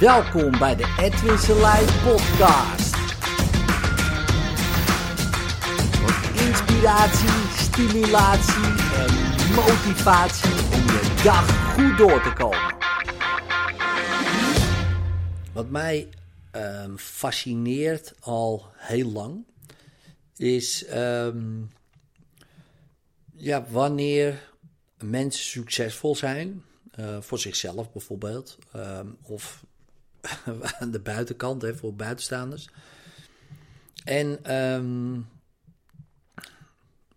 [0.00, 2.96] Welkom bij de Edwin Selijn podcast.
[5.96, 8.64] Voor inspiratie, stimulatie
[8.94, 9.14] en
[9.54, 12.76] motivatie om je dag goed door te komen.
[15.52, 16.08] Wat mij
[16.50, 19.44] ehm, fascineert al heel lang
[20.36, 21.62] is ehm,
[23.32, 24.50] ja, wanneer
[24.98, 26.62] mensen succesvol zijn,
[26.98, 29.64] uh, voor zichzelf bijvoorbeeld, um, of
[30.78, 32.68] aan de buitenkant, hè, voor buitenstaanders.
[34.04, 35.28] En um,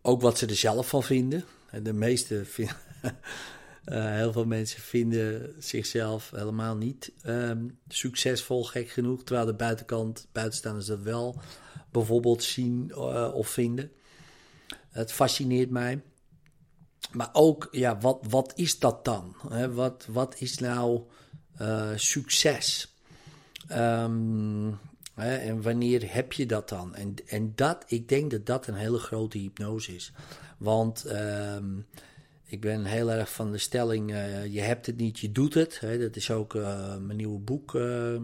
[0.01, 1.43] ook wat ze er zelf van vinden.
[1.81, 2.75] De meeste vinden,
[3.85, 9.23] uh, heel veel mensen vinden zichzelf helemaal niet um, succesvol, gek genoeg.
[9.23, 11.41] Terwijl de buitenkant, buitenstaanders dat wel
[11.91, 13.91] bijvoorbeeld zien uh, of vinden.
[14.89, 16.01] Het fascineert mij.
[17.11, 19.35] Maar ook, ja, wat, wat is dat dan?
[19.49, 19.73] Hè?
[19.73, 21.01] Wat, wat is nou
[21.61, 22.92] uh, succes?
[23.71, 24.79] Um,
[25.13, 26.95] hè, en wanneer heb je dat dan?
[26.95, 30.11] En, en dat, ik denk dat dat een hele grote hypnose is.
[30.57, 31.85] Want um,
[32.43, 35.79] ik ben heel erg van de stelling: uh, je hebt het niet, je doet het.
[35.79, 35.99] Hè?
[35.99, 37.73] Dat is ook uh, mijn nieuwe boek.
[37.73, 38.21] Uh,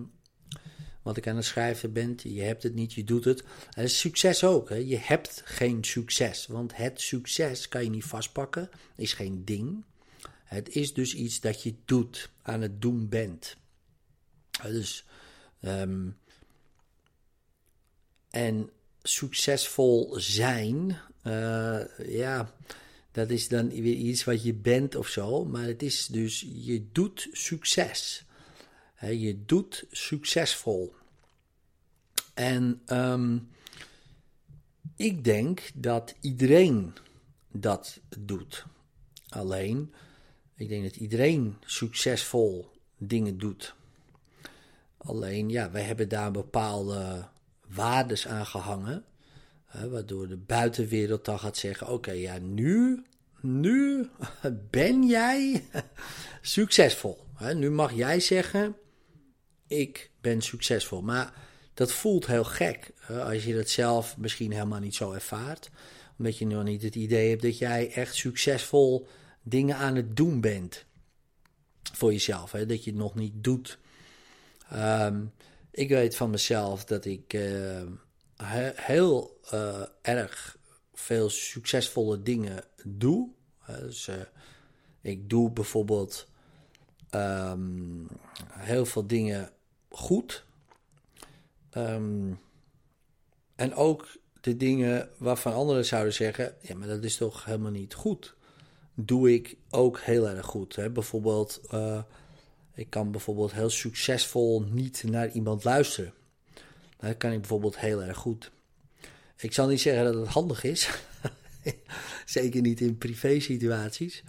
[1.01, 2.17] wat ik aan het schrijven ben.
[2.23, 3.43] Je hebt het niet, je doet het.
[3.71, 4.69] En succes ook.
[4.69, 4.75] Hè?
[4.75, 6.47] Je hebt geen succes.
[6.47, 8.69] Want het succes kan je niet vastpakken.
[8.95, 9.83] Is geen ding.
[10.43, 13.57] Het is dus iets dat je doet, aan het doen bent.
[14.63, 15.05] Dus
[15.61, 16.17] Um,
[18.29, 18.69] en
[19.03, 22.53] succesvol zijn, uh, ja,
[23.11, 25.45] dat is dan weer iets wat je bent of zo.
[25.45, 28.25] Maar het is dus, je doet succes.
[29.01, 30.95] Je doet succesvol.
[32.33, 33.49] En um,
[34.95, 36.93] ik denk dat iedereen
[37.51, 38.65] dat doet.
[39.29, 39.93] Alleen,
[40.55, 43.75] ik denk dat iedereen succesvol dingen doet.
[44.99, 47.27] Alleen, ja, wij hebben daar bepaalde
[47.67, 49.05] waardes aan gehangen.
[49.65, 53.03] Hè, waardoor de buitenwereld dan gaat zeggen: Oké, ja, nu,
[53.41, 54.09] nu
[54.69, 55.63] ben jij
[56.41, 57.23] succesvol.
[57.35, 58.75] Hè, nu mag jij zeggen:
[59.67, 61.01] Ik ben succesvol.
[61.01, 61.33] Maar
[61.73, 65.69] dat voelt heel gek hè, als je dat zelf misschien helemaal niet zo ervaart.
[66.17, 69.07] Omdat je nog niet het idee hebt dat jij echt succesvol
[69.41, 70.85] dingen aan het doen bent.
[71.93, 72.51] Voor jezelf.
[72.51, 73.79] Hè, dat je het nog niet doet
[74.73, 75.33] Um,
[75.71, 77.31] ik weet van mezelf dat ik
[78.35, 80.57] he heel uh, erg
[80.93, 83.29] veel succesvolle dingen doe.
[83.69, 84.09] Uh, dus
[85.01, 86.27] ik doe bijvoorbeeld
[87.11, 88.07] um,
[88.49, 89.49] heel veel dingen
[89.89, 90.45] goed.
[93.55, 94.07] En ook
[94.41, 98.35] de dingen waarvan anderen zouden zeggen: ja, maar dat is toch helemaal niet goed.
[98.93, 100.75] Doe ik ook heel erg goed.
[100.75, 100.89] Hè?
[100.89, 101.61] Bijvoorbeeld
[102.79, 106.13] ik kan bijvoorbeeld heel succesvol niet naar iemand luisteren.
[106.97, 108.51] Dat kan ik bijvoorbeeld heel erg goed.
[109.37, 110.89] Ik zal niet zeggen dat het handig is.
[112.25, 114.23] Zeker niet in privé situaties.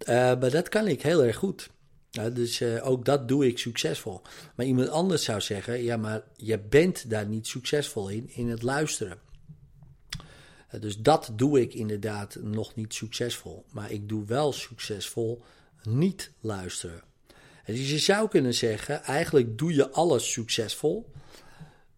[0.00, 1.70] Uh, maar dat kan ik heel erg goed.
[2.32, 4.22] Dus uh, ook dat doe ik succesvol.
[4.54, 8.62] Maar iemand anders zou zeggen: ja, maar je bent daar niet succesvol in, in het
[8.62, 9.18] luisteren.
[10.80, 13.64] dus dat doe ik inderdaad nog niet succesvol.
[13.70, 15.42] Maar ik doe wel succesvol
[15.82, 17.02] niet luisteren.
[17.74, 21.10] Dus je zou kunnen zeggen, eigenlijk doe je alles succesvol.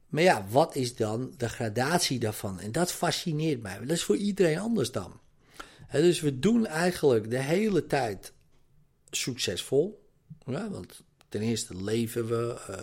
[0.08, 2.60] Maar ja, wat is dan de gradatie daarvan?
[2.60, 3.78] En dat fascineert mij.
[3.78, 5.20] Dat is voor iedereen anders dan.
[5.92, 8.32] dus we doen eigenlijk de hele tijd
[9.10, 10.08] succesvol.
[10.46, 12.60] Ja, want ten eerste leven we.
[12.70, 12.76] Uh,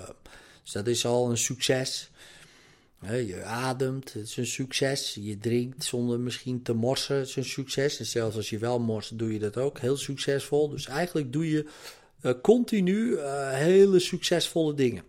[0.63, 2.09] dus dat is al een succes.
[3.01, 5.17] je ademt, het is een succes.
[5.19, 7.99] Je drinkt zonder misschien te morsen, het is een succes.
[7.99, 10.69] En zelfs als je wel morst, doe je dat ook heel succesvol.
[10.69, 11.67] Dus eigenlijk doe je
[12.27, 15.03] uh, continu uh, hele succesvolle dingen.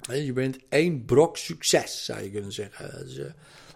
[0.00, 3.18] je bent één brok succes, zou je kunnen zeggen.
[3.18, 3.24] Uh,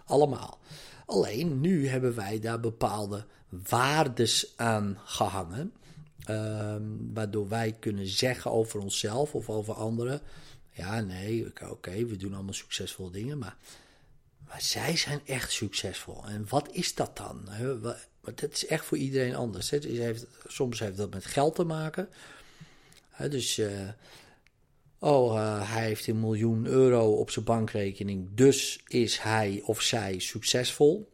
[0.05, 0.59] allemaal.
[1.05, 5.73] Alleen nu hebben wij daar bepaalde waardes aan gehangen.
[6.25, 10.21] Ehm, waardoor wij kunnen zeggen over onszelf of over anderen.
[10.71, 13.57] Ja, nee, oké, we doen allemaal succesvolle dingen, maar,
[14.47, 16.23] maar zij zijn echt succesvol.
[16.25, 17.49] En wat is dat dan?
[18.23, 19.69] Maar dat is echt voor iedereen anders.
[19.69, 22.09] Het heeft, soms heeft dat met geld te maken.
[23.29, 23.89] dus, uh,
[24.99, 30.19] oh, uh, hij heeft een miljoen euro op zijn bankrekening, dus is hij of zij
[30.19, 31.11] succesvol.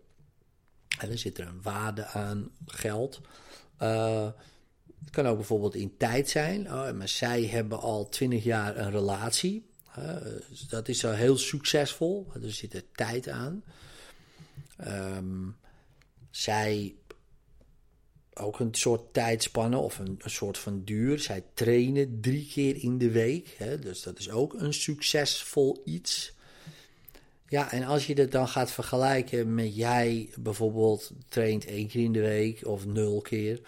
[0.99, 3.21] En dan zit er een waarde aan geld.
[3.81, 4.29] Uh,
[4.99, 6.73] het kan ook bijvoorbeeld in tijd zijn.
[6.73, 9.67] Oh, maar zij hebben al twintig jaar een relatie.
[10.49, 12.27] Dus dat is al heel succesvol.
[12.43, 13.63] Er zit er tijd aan.
[14.87, 15.55] Um,
[16.29, 16.95] zij
[18.33, 21.19] ook een soort tijdspanne of een, soort van duur.
[21.19, 23.55] Zij trainen drie keer in de week.
[23.57, 26.33] Hè, dus dat is ook een succesvol iets.
[27.47, 32.11] Ja, en als je dat dan gaat vergelijken met jij bijvoorbeeld traint één keer in
[32.11, 33.61] de week of nul keer.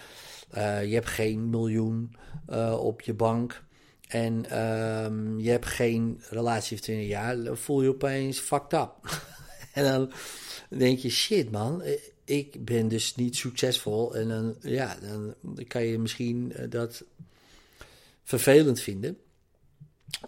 [0.58, 2.16] Uh, je hebt geen miljoen
[2.50, 3.64] uh, op je bank.
[4.08, 7.44] En um, je hebt geen relatie van 20 jaar.
[7.44, 8.94] Dan voel je opeens fucked up.
[9.74, 10.12] en dan
[10.70, 11.84] denk je, shit man,
[12.32, 14.16] ik ben dus niet succesvol.
[14.16, 15.36] En dan, ja, dan
[15.68, 17.04] kan je misschien eh, dat
[18.24, 19.18] vervelend vinden.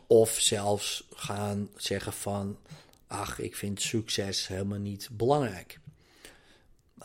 [0.07, 2.57] Of zelfs gaan zeggen van,
[3.07, 5.79] ach, ik vind succes helemaal niet belangrijk.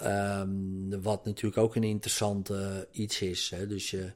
[0.02, 3.50] Um, wat natuurlijk ook een interessante iets is.
[3.50, 3.66] Hè?
[3.66, 4.12] Dus je,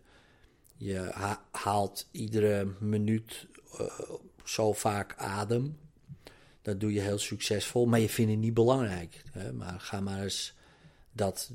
[0.76, 1.12] je
[1.50, 3.46] haalt iedere minuut
[3.80, 3.90] uh,
[4.44, 5.78] zo vaak adem.
[6.62, 9.22] Dat doe je heel succesvol, maar je vindt het niet belangrijk.
[9.30, 9.52] Hè?
[9.52, 10.54] Maar ga maar eens
[11.12, 11.50] dat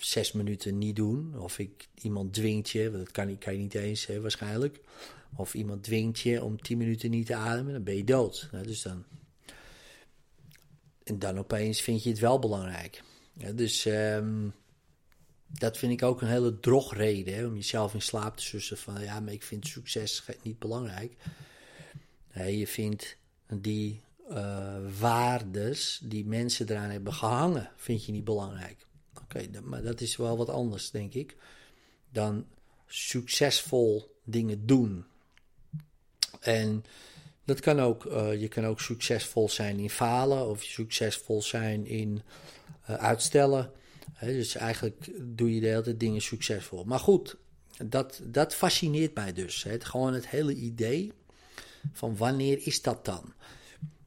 [0.00, 1.38] zes minuten niet doen.
[1.38, 4.80] Of ik, iemand dwingt je, dat kan, kan je niet eens hè, waarschijnlijk.
[5.36, 8.48] Of iemand dwingt je om tien minuten niet te ademen, dan ben je dood.
[8.62, 9.04] Dus dan,
[11.04, 13.02] en dan opeens vind je het wel belangrijk.
[13.54, 14.54] Dus um,
[15.46, 19.00] dat vind ik ook een hele drogreden hè, om jezelf in slaap te sussen van
[19.00, 21.16] ja, maar ik vind succes niet belangrijk.
[22.32, 23.16] Je vindt
[23.54, 24.00] die
[24.30, 28.85] uh, waardes die mensen eraan hebben gehangen, vind je niet belangrijk.
[29.62, 31.36] Maar dat is wel wat anders, denk ik,
[32.10, 32.46] dan
[32.86, 35.04] succesvol dingen doen.
[36.40, 36.84] En
[37.44, 42.22] dat kan ook, uh, je kan ook succesvol zijn in falen of succesvol zijn in
[42.90, 43.70] uh, uitstellen.
[44.12, 46.84] He, dus eigenlijk doe je de hele tijd dingen succesvol.
[46.84, 47.36] Maar goed,
[47.84, 49.62] dat, dat fascineert mij dus.
[49.62, 51.12] Het, gewoon het hele idee
[51.92, 53.32] van wanneer is dat dan?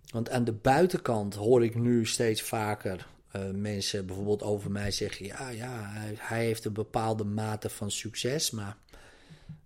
[0.10, 5.26] Want aan de buitenkant hoor ik nu steeds vaker uh, mensen bijvoorbeeld over mij zeggen:
[5.26, 8.78] ja, ja, hij, heeft een bepaalde mate van succes, maar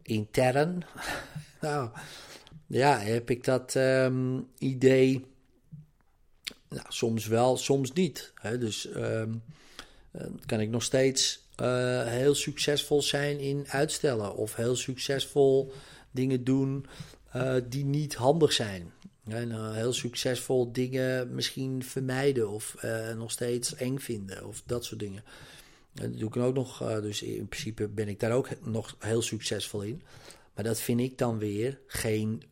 [0.02, 0.84] intern,
[1.62, 1.90] nou,
[2.68, 5.26] ja, heb ik dat um, idee.
[6.70, 8.32] Nou, soms wel, soms niet.
[8.36, 8.58] Hè?
[8.58, 9.44] Dus um,
[10.46, 15.74] kan ik nog steeds uh, heel succesvol zijn in uitstellen of heel succesvol
[16.12, 16.86] dingen doen
[17.70, 18.92] die niet handig zijn.
[19.28, 24.86] En uh, heel succesvol dingen misschien vermijden of uh, nog steeds eng vinden of dat
[24.86, 25.24] soort dingen.
[25.94, 29.22] Dat doe ik ook nog, uh, dus in principe ben ik daar ook nog heel
[29.22, 30.02] succesvol in.
[30.56, 32.44] Maar dat vind ik dan weer geen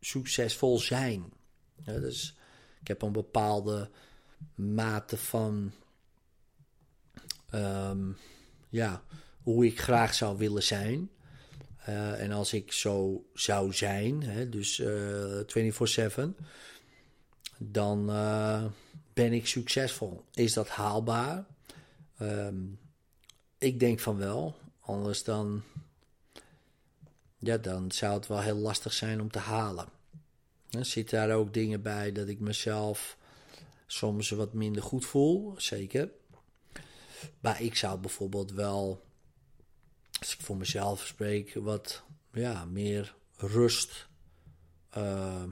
[0.00, 1.32] succesvol zijn.
[1.84, 2.36] Dus
[2.80, 3.90] ik heb een bepaalde
[4.54, 5.72] mate van
[7.54, 8.16] um,
[8.68, 9.02] ja,
[9.42, 11.10] hoe ik graag zou willen zijn.
[11.88, 15.40] Uh, en als ik zo zou zijn, hè, dus uh,
[16.20, 16.22] 24-7,
[17.58, 18.64] dan uh,
[19.12, 20.24] ben ik succesvol.
[20.34, 21.44] Is dat haalbaar?
[22.20, 22.78] Um,
[23.58, 24.56] ik denk van wel.
[24.80, 25.62] Anders dan,
[27.38, 29.88] ja, dan zou het wel heel lastig zijn om te halen.
[30.70, 33.16] Er zitten daar ook dingen bij dat ik mezelf
[33.86, 36.10] soms wat minder goed voel, zeker.
[37.40, 39.02] Maar ik zou bijvoorbeeld wel
[40.24, 44.08] als ik voor mezelf spreek, wat ja, meer rust.
[44.96, 45.42] Uh,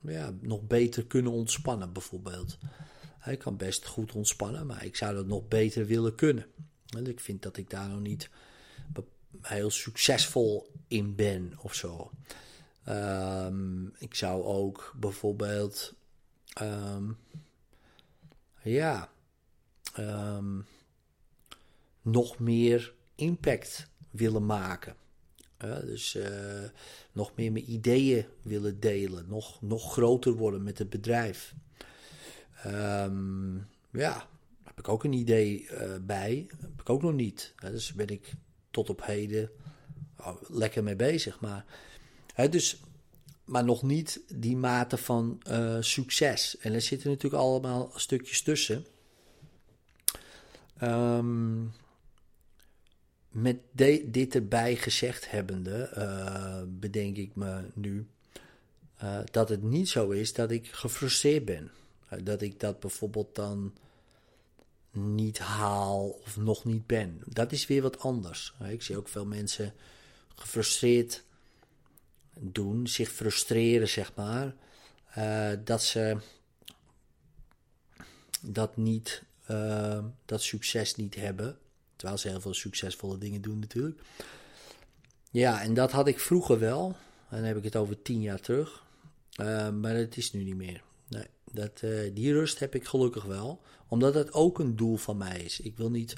[0.00, 2.58] ja, nog beter kunnen ontspannen, bijvoorbeeld.
[3.24, 6.46] Ik kan best goed ontspannen, maar ik zou dat nog beter willen kunnen.
[6.96, 8.30] En ik vind dat ik daar nog niet
[9.40, 12.10] heel succesvol in ben of zo.
[12.88, 15.94] Um, ik zou ook bijvoorbeeld.
[16.62, 17.18] Um,
[18.62, 19.12] ja.
[19.98, 20.66] Um,
[22.02, 24.96] nog meer impact willen maken.
[25.84, 26.24] dus uh,
[27.12, 31.54] nog meer mijn ideeën willen delen, nog, nog groter worden met het bedrijf.
[32.66, 34.26] Um, ja,
[34.62, 36.46] heb ik ook een idee uh, bij.
[36.60, 37.54] Heb ik ook nog niet.
[37.60, 38.32] dus ben ik
[38.70, 39.50] tot op heden
[40.18, 41.40] oh, lekker mee bezig.
[41.40, 41.64] Maar,
[42.50, 42.82] dus,
[43.44, 46.58] maar nog niet die mate van uh, succes.
[46.58, 48.86] En er zitten natuurlijk allemaal stukjes tussen.
[50.82, 51.72] Um,
[53.32, 53.58] met
[54.04, 58.06] dit erbij gezegd hebbende, uh, bedenk ik me nu
[59.02, 61.70] uh, dat het niet zo is dat ik gefrustreerd ben.
[62.12, 63.74] Uh, dat ik dat bijvoorbeeld dan
[64.90, 67.20] niet haal of nog niet ben.
[67.26, 68.54] Dat is weer wat anders.
[68.68, 69.74] ik zie ook veel mensen
[70.34, 71.24] gefrustreerd
[72.38, 74.54] doen, zich frustreren, zeg maar,
[75.64, 76.16] dat ze
[78.40, 79.22] dat niet,
[80.24, 81.58] dat succes niet hebben.
[82.02, 84.00] Terwijl ze heel veel succesvolle dingen doen natuurlijk.
[85.30, 86.96] Ja, en dat had ik vroeger wel.
[87.28, 88.84] En dan heb ik het over tien jaar terug.
[89.40, 90.82] Uh, maar het is nu niet meer.
[91.08, 93.62] Nee, dat, uh, die rust heb ik gelukkig wel.
[93.88, 95.60] Omdat het ook een doel van mij is.
[95.60, 96.14] Ik wil niet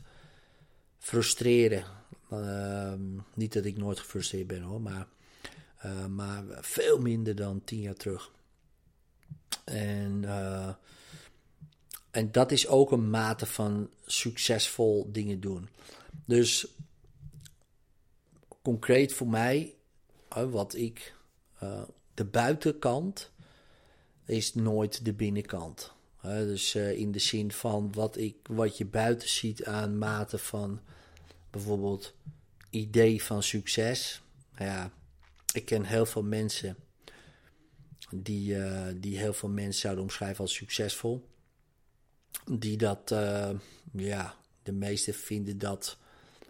[0.99, 1.85] frustreren.
[2.31, 5.07] Ehm, niet dat ik nooit gefrustreerd ben hoor, maar,
[5.85, 8.31] uh, maar veel minder dan tien jaar terug.
[9.64, 10.25] En,
[12.14, 15.68] en dat is ook een mate van succesvol dingen doen.
[16.25, 16.66] Dus
[18.62, 19.75] concreet voor mij,
[20.28, 21.14] wat ik,
[21.62, 21.83] uh,
[22.14, 23.30] de buitenkant
[24.25, 25.92] is nooit de binnenkant.
[26.23, 30.80] dus uh, in de zin van wat, ik, wat je buiten ziet aan mate van
[31.50, 32.14] bijvoorbeeld
[32.71, 34.23] idee van succes.
[34.56, 34.90] Nou ja,
[35.52, 36.76] ik ken heel veel mensen
[38.11, 41.33] die, uh, die heel veel mensen zouden omschrijven als succesvol.
[42.50, 43.50] Die dat, uh,
[43.93, 45.97] ja, de meesten vinden dat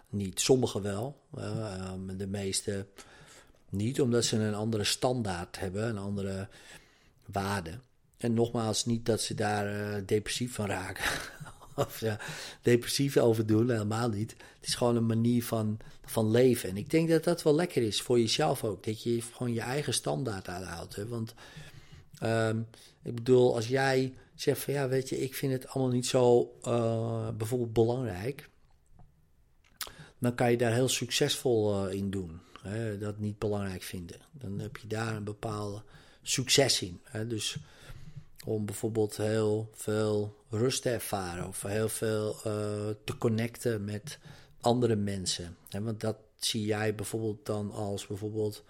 [0.08, 0.40] niet.
[0.40, 2.86] Sommigen wel, uh, de meeste
[3.68, 6.48] niet, omdat ze een andere standaard hebben, een andere
[7.24, 7.78] waarde.
[8.16, 11.04] En nogmaals, niet dat ze daar depressief van raken.
[11.74, 12.18] of ja,
[12.62, 14.30] depressief over doen, helemaal niet.
[14.30, 16.68] Het is gewoon een manier van, van leven.
[16.68, 18.84] En ik denk dat dat wel lekker is voor jezelf ook.
[18.84, 21.08] Dat je gewoon je eigen standaard aanhoudt.
[21.08, 21.34] Want
[22.22, 22.66] um,
[23.02, 26.54] ik bedoel, als jij zegt van ja, weet je, ik vind het allemaal niet zo
[26.66, 28.50] uh, bijvoorbeeld belangrijk.
[30.18, 32.40] Dan kan je daar heel succesvol uh, in doen.
[32.62, 32.98] Hè?
[32.98, 34.16] Dat niet belangrijk vinden.
[34.32, 35.82] Dan heb je daar een bepaalde
[36.22, 37.00] succes in.
[37.02, 37.26] Hè?
[37.26, 37.56] Dus
[38.44, 42.42] om bijvoorbeeld heel veel rust te ervaren of heel veel uh,
[43.04, 44.18] te connecten met
[44.60, 45.56] andere mensen.
[45.70, 48.64] want dat zie jij bijvoorbeeld dan als bijvoorbeeld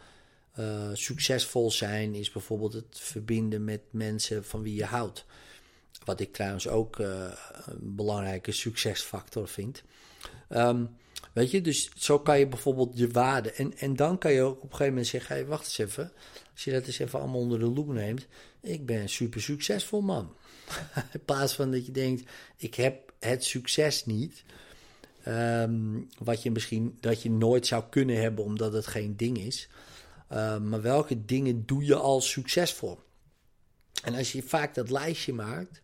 [0.92, 5.24] succesvol zijn, is bijvoorbeeld het verbinden met mensen van wie je houdt.
[6.04, 7.32] Wat ik trouwens ook uh,
[7.64, 9.82] een belangrijke succesfactor vind.
[10.48, 10.96] Um,
[11.32, 13.52] weet je, dus zo kan je bijvoorbeeld je waarde.
[13.52, 16.12] En, en dan kan je ook op een gegeven moment zeggen: hey, wacht eens even.
[16.52, 18.26] Als je dat eens even allemaal onder de loep neemt.
[18.60, 20.36] Ik ben een super succesvol man.
[21.12, 24.44] In plaats van dat je denkt: ik heb het succes niet.
[25.28, 29.68] Um, wat je misschien dat je nooit zou kunnen hebben omdat het geen ding is.
[30.32, 32.98] Uh, maar welke dingen doe je al succesvol?
[34.02, 35.80] En als je vaak dat lijstje maakt,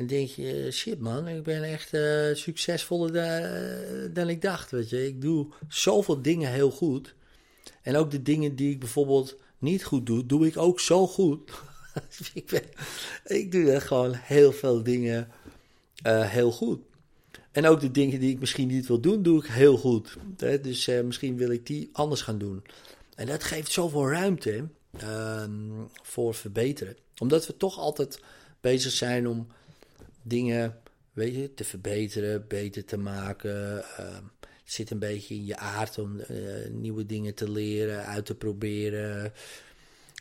[0.00, 4.70] dan denk je: shit man, ik ben echt uh, succesvoller dan, dan ik dacht.
[4.70, 7.14] Weet je, ik doe zoveel dingen heel goed.
[7.82, 11.50] En ook de dingen die ik bijvoorbeeld niet goed doe, doe ik ook zo goed.
[12.34, 12.62] ik, ben,
[13.24, 15.28] ik doe gewoon heel veel dingen
[16.02, 16.80] heel goed.
[17.52, 20.16] En ook de dingen die ik misschien niet wil doen, doe ik heel goed.
[20.36, 20.60] Hè?
[20.60, 22.62] Dus misschien wil ik die anders gaan doen.
[23.14, 24.68] En dat geeft zoveel ruimte
[25.02, 26.96] um, voor verbeteren.
[27.18, 28.20] Omdat we toch altijd
[28.60, 29.46] bezig zijn om
[30.22, 30.80] dingen
[31.12, 33.84] weet je, te verbeteren, beter te maken.
[34.70, 38.34] Het zit een beetje in je aard om uh, nieuwe dingen te leren, uit te
[38.34, 39.32] proberen.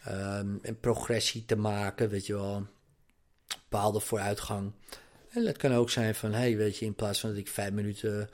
[0.07, 2.67] Um, en progressie te maken, weet je wel.
[3.47, 4.71] Bepaalde vooruitgang.
[5.29, 7.71] En het kan ook zijn van, hey, weet je, in plaats van dat ik vijf
[7.71, 8.29] minuten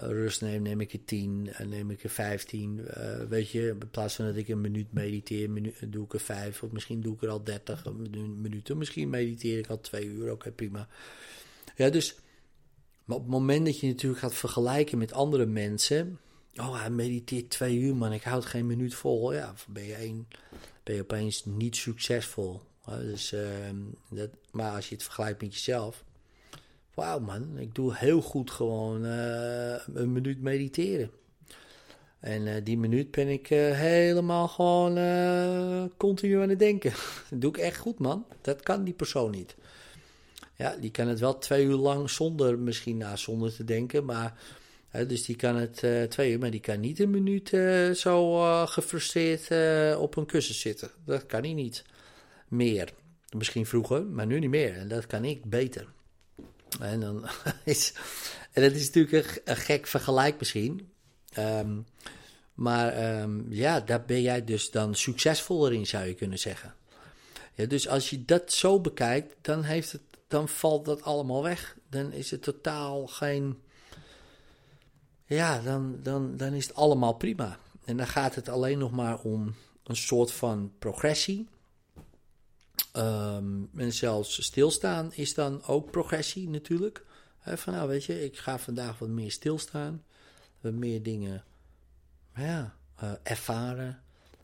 [0.00, 2.80] rust neem, neem ik er tien, en neem ik er vijftien.
[2.98, 5.50] Uh, weet je, in plaats van dat ik een minuut mediteer,
[5.88, 7.84] doe ik er vijf, of misschien doe ik er al dertig
[8.36, 8.78] minuten.
[8.78, 10.88] Misschien mediteer ik al twee uur, oké, okay, prima.
[11.76, 12.16] Ja, dus,
[13.04, 16.18] maar op het moment dat je natuurlijk gaat vergelijken met andere mensen,
[16.54, 19.32] oh, hij mediteert twee uur, man, ik houd geen minuut vol.
[19.32, 20.24] Ja, ben je,
[20.82, 22.60] ben je opeens niet succesvol.
[22.98, 23.40] Dus, uh,
[24.10, 26.04] dat, maar als je het vergelijkt met jezelf,
[26.94, 31.10] wauw man, ik doe heel goed gewoon uh, een minuut mediteren.
[32.20, 34.94] En uh, die minuut ben ik uh, helemaal gewoon
[35.96, 36.92] continu aan het denken.
[37.30, 38.26] dat doe ik echt goed man.
[38.40, 39.56] Dat kan die persoon niet.
[40.56, 44.38] Ja, die kan het wel twee uur lang zonder, misschien na zonder te denken, maar
[45.06, 47.48] dus die kan het twee uur, maar die kan niet een minuut
[47.98, 49.48] zo gefrustreerd
[49.96, 50.90] op een kussen zitten.
[51.04, 51.84] Dat kan hij niet
[52.48, 52.92] meer.
[53.36, 54.76] Misschien vroeger, maar nu niet meer.
[54.76, 55.86] En dat kan ik beter.
[56.80, 57.28] En, dan
[57.64, 57.92] is,
[58.52, 60.92] en dat is natuurlijk een, gek vergelijk misschien.
[61.38, 61.86] Um,
[62.54, 66.74] maar um, ja, daar ben jij dus dan succesvoller in, zou je kunnen zeggen.
[67.54, 71.76] Ja, dus als je dat zo bekijkt, dan, heeft het, dan valt dat allemaal weg.
[71.90, 73.58] Dan is het totaal geen.
[75.24, 77.58] Ja, dan, dan, dan is het allemaal prima.
[77.84, 81.48] En dan gaat het alleen nog maar om een soort van progressie.
[82.96, 87.04] Um, en zelfs stilstaan is dan ook progressie natuurlijk.
[87.44, 90.04] Van nou weet je, ik ga vandaag wat meer stilstaan.
[90.60, 91.44] Wat meer dingen
[92.34, 94.02] ja, uh, ervaren,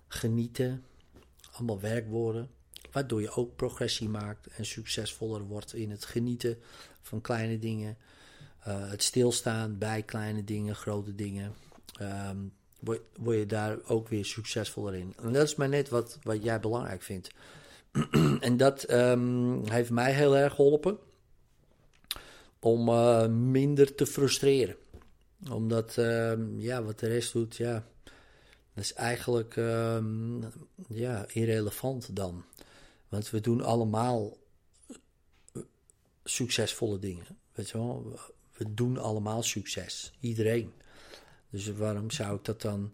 [0.09, 0.85] genieten.
[1.53, 2.50] Allemaal werkwoorden.
[2.93, 6.59] Waardoor je ook progressie maakt en succesvoller wordt in het genieten
[7.03, 7.97] van kleine dingen.
[8.69, 11.55] Uh, het stilstaan bij kleine dingen, grote dingen.
[12.00, 15.15] Um, word, word, je daar ook weer succesvoller in.
[15.23, 17.31] En dat is maar net wat, wat jij belangrijk vindt.
[18.41, 20.99] en dat um, heeft mij heel erg geholpen
[22.61, 24.76] om uh, minder te frustreren.
[25.50, 27.87] Omdat, ehm, ja, wat de rest doet, ja,
[28.75, 30.43] dat is eigenlijk ehm,
[30.88, 32.45] ja, irrelevant dan.
[33.09, 34.37] Want we doen allemaal
[35.53, 35.62] eh,
[36.25, 37.26] succesvolle dingen.
[37.53, 38.19] Weet je wel?
[38.53, 40.12] We doen allemaal succes.
[40.21, 40.73] Iedereen.
[41.50, 42.93] Dus waarom zou ik dat dan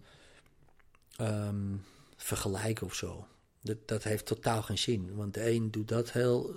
[2.16, 3.26] vergelijken of zo?
[3.62, 5.14] Dat, dat heeft totaal geen zin.
[5.14, 6.54] Want de een doet dat, heel,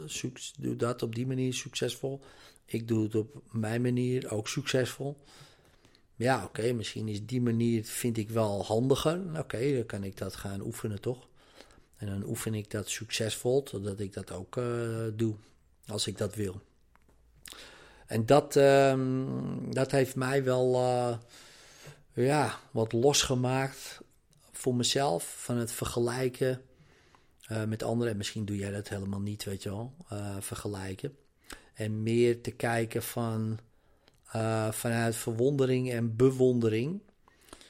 [0.59, 2.21] doet dat op die manier succesvol.
[2.65, 5.17] Ik doe het op mijn manier ook succesvol.
[6.15, 9.21] Ja, oké, misschien is die manier, vind ik wel handiger.
[9.37, 11.27] Oké, dan kan ik dat gaan oefenen, toch?
[11.95, 14.65] En dan oefen ik dat succesvol, zodat ik dat ook uh,
[15.13, 15.35] doe,
[15.87, 16.61] als ik dat wil.
[18.05, 21.17] En dat, um, dat heeft mij wel uh,
[22.13, 24.01] ja, wat losgemaakt
[24.51, 26.61] voor mezelf van het vergelijken
[27.51, 28.11] uh, met anderen.
[28.11, 29.93] En misschien doe jij dat helemaal niet, weet je wel,
[30.39, 31.15] vergelijken.
[31.73, 33.59] En meer te kijken van,
[34.71, 37.01] vanuit verwondering en bewondering.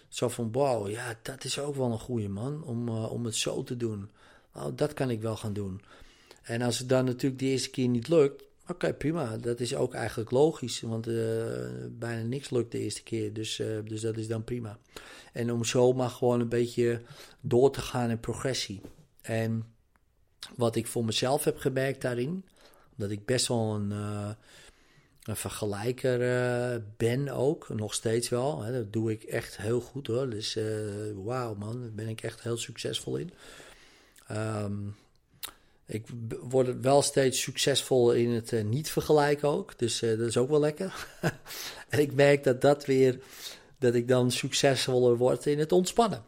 [0.07, 3.63] Zo van, wow, ja, dat is ook wel een goede man om, om het zo
[3.63, 4.09] te doen.
[4.53, 5.81] Oh, dat kan ik wel gaan doen.
[6.41, 9.37] En als het dan natuurlijk de eerste keer niet lukt, oké, prima.
[9.37, 11.05] Dat is ook eigenlijk logisch, want
[11.99, 13.33] bijna niks lukt de eerste keer.
[13.33, 14.79] Dus, dus dat is dan prima.
[15.33, 17.01] En om zo maar gewoon een beetje
[17.41, 18.81] door te gaan in progressie.
[19.25, 19.73] En
[20.55, 22.45] wat ik voor mezelf heb gemerkt daarin,
[22.95, 24.29] dat ik best wel een, uh,
[25.23, 26.19] een vergelijker
[26.97, 28.61] ben ook, nog steeds wel.
[28.61, 30.29] Hè, dat doe ik echt heel goed hoor.
[30.29, 30.57] Dus
[31.15, 33.33] wauw man, daar ben ik echt heel succesvol in.
[34.31, 34.95] Um,
[35.85, 36.05] ik
[36.41, 39.79] word wel steeds succesvol in het uh, niet vergelijken ook.
[39.79, 41.07] Dus uh, dat is ook wel lekker.
[41.89, 43.19] en ik merk dat dat weer,
[43.79, 46.23] dat ik dan succesvoller word in het ontspannen.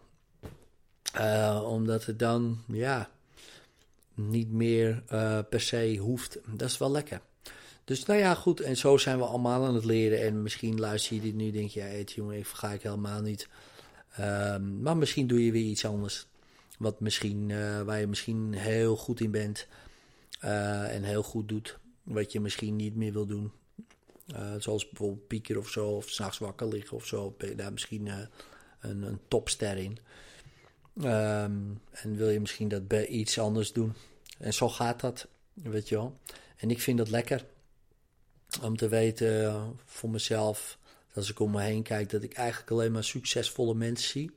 [1.16, 3.10] Uh, omdat het dan, ja,
[4.14, 5.04] niet meer
[5.50, 6.38] per se hoeft.
[6.46, 7.22] Dat is wel lekker.
[7.88, 8.60] Dus nou ja, goed.
[8.60, 10.22] En zo zijn we allemaal aan het leren.
[10.22, 13.48] En misschien luister je dit nu denk je, ja, jongen, ik vergelijk helemaal niet.
[14.20, 16.28] Um, maar misschien doe je weer iets anders.
[16.78, 19.68] Wat misschien, uh, waar je misschien heel goed in bent
[20.40, 21.78] en heel goed doet.
[22.04, 23.52] Wat je misschien niet meer wil doen.
[24.58, 27.36] Zoals bijvoorbeeld pieken of zo, of s'nachts wakker liggen of zo.
[27.56, 28.08] Daar misschien
[28.80, 29.98] een, een, topster in.
[31.04, 33.94] Um, en wil je misschien dat bij iets anders doen.
[34.38, 36.18] En zo gaat dat, weet je wel.
[36.58, 37.46] En ik vind dat lekker.
[38.62, 40.78] Om te weten voor mezelf,
[41.14, 44.32] als ik om me heen kijk, dat ik eigenlijk alleen maar succesvolle mensen zie.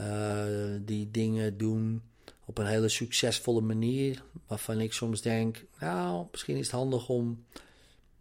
[0.00, 0.44] Uh,
[0.80, 2.02] die dingen doen
[2.44, 4.22] op een hele succesvolle manier.
[4.46, 7.44] Waarvan ik soms denk, nou, misschien is het handig om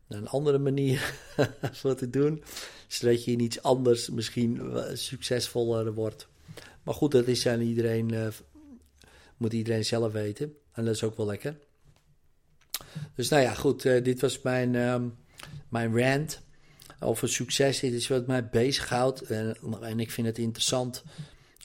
[0.08, 1.16] een andere manier
[1.72, 2.44] voor te doen.
[2.88, 6.28] Zodat je in iets anders misschien succesvoller wordt.
[6.84, 8.28] Maar goed, dat is aan iedereen, uh,
[9.38, 10.54] moet iedereen zelf weten.
[10.72, 11.58] En dat is ook wel lekker.
[13.16, 15.16] Dus nou ja, goed, uh, dit was mijn, um,
[15.70, 16.42] mijn rant
[17.00, 17.80] over succes.
[17.80, 19.22] Dit is wat mij bezighoudt.
[19.22, 21.04] En, en ik vind het interessant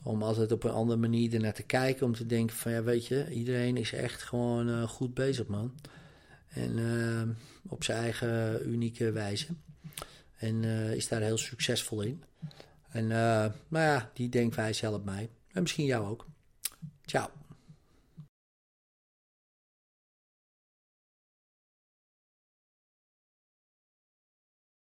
[0.03, 2.07] om altijd op een andere manier ernaar te kijken.
[2.07, 5.75] Om te denken van ja, weet je, iedereen is echt gewoon uh, goed bezig, man.
[6.49, 7.37] En
[7.69, 9.47] op zijn eigen unieke wijze.
[10.37, 12.23] En is daar heel succesvol in.
[12.89, 13.53] En nou
[13.85, 15.31] ja, die denkwijze helpt mij.
[15.53, 16.27] En misschien jou ook.
[17.05, 17.38] Ciao.